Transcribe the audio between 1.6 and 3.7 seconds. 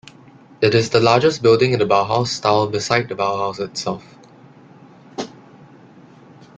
in the Bauhaus style besides the Bauhaus